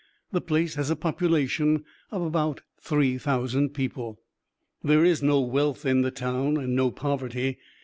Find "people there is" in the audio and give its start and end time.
3.75-5.21